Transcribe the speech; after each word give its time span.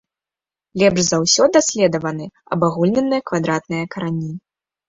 Лепш 0.81 1.01
за 1.09 1.17
ўсё 1.25 1.43
даследаваны 1.59 2.25
абагульненыя 2.57 3.21
квадратныя 3.33 3.83
карані. 3.93 4.31